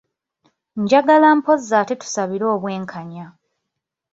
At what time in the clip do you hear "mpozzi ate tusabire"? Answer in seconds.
1.37-2.45